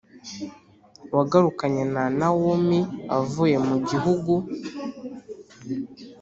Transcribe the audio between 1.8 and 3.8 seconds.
na nawomi avuye mu